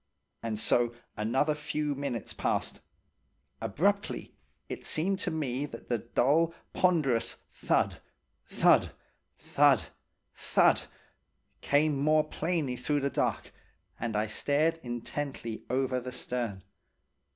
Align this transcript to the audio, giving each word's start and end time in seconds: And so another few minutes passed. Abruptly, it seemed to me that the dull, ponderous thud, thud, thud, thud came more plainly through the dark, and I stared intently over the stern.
And 0.41 0.57
so 0.57 0.95
another 1.15 1.53
few 1.53 1.93
minutes 1.93 2.33
passed. 2.33 2.79
Abruptly, 3.61 4.33
it 4.67 4.83
seemed 4.83 5.19
to 5.19 5.29
me 5.29 5.67
that 5.67 5.89
the 5.89 5.99
dull, 5.99 6.55
ponderous 6.73 7.35
thud, 7.53 8.01
thud, 8.47 8.93
thud, 9.37 9.85
thud 10.33 10.81
came 11.61 11.95
more 11.99 12.23
plainly 12.23 12.75
through 12.75 13.01
the 13.01 13.11
dark, 13.11 13.53
and 13.99 14.15
I 14.15 14.25
stared 14.25 14.79
intently 14.81 15.65
over 15.69 15.99
the 15.99 16.11
stern. 16.11 16.63